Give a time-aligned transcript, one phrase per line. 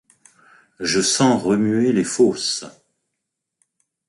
[0.79, 2.65] Je sens remuer les fosses